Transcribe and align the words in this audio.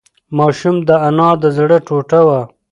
ماشوم 0.37 0.75
د 0.87 0.89
انا 1.07 1.29
د 1.41 1.43
زړه 1.57 1.77
ټوټه 1.87 2.19
وه. 2.27 2.41